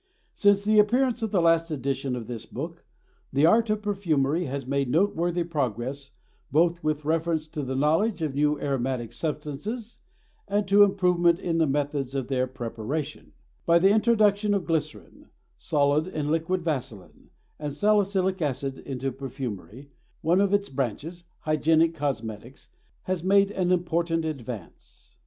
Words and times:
Since 0.33 0.63
the 0.63 0.79
appearance 0.79 1.21
of 1.21 1.29
the 1.29 1.43
last 1.43 1.69
edition 1.69 2.15
of 2.15 2.25
this 2.25 2.47
book, 2.47 2.85
the 3.31 3.45
art 3.45 3.69
of 3.69 3.83
perfumery 3.83 4.45
has 4.45 4.65
made 4.65 4.89
noteworthy 4.89 5.43
progress 5.43 6.09
both 6.51 6.83
with 6.83 7.05
reference 7.05 7.47
to 7.49 7.61
the 7.61 7.75
knowledge 7.75 8.23
of 8.23 8.33
new 8.33 8.59
aromatic 8.59 9.13
substances 9.13 9.99
and 10.47 10.67
to 10.67 10.81
improvement 10.83 11.37
in 11.37 11.59
the 11.59 11.67
methods 11.67 12.15
of 12.15 12.29
their 12.29 12.47
preparation; 12.47 13.33
by 13.67 13.77
the 13.77 13.91
introduction 13.91 14.55
of 14.55 14.65
glycerin, 14.65 15.27
solid 15.55 16.07
and 16.07 16.31
liquid 16.31 16.63
vaselin, 16.63 17.29
and 17.59 17.71
salicylic 17.73 18.41
acid 18.41 18.79
into 18.79 19.11
perfumery, 19.11 19.91
one 20.21 20.41
of 20.41 20.51
its 20.51 20.67
branches—hygienic 20.69 21.93
cosmetics—has 21.93 23.21
made 23.23 23.51
an 23.51 23.71
important 23.71 24.25
advance. 24.25 25.17